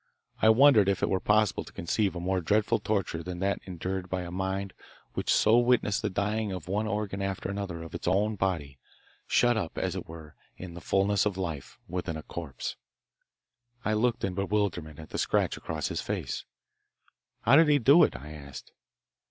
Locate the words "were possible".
1.09-1.63